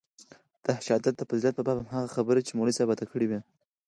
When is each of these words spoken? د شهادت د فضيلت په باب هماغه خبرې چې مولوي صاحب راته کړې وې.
د 0.65 0.67
شهادت 0.85 1.13
د 1.17 1.21
فضيلت 1.29 1.53
په 1.57 1.63
باب 1.67 1.77
هماغه 1.81 2.13
خبرې 2.15 2.41
چې 2.47 2.53
مولوي 2.57 2.75
صاحب 2.77 2.89
راته 2.91 3.05
کړې 3.11 3.25
وې. 3.29 3.39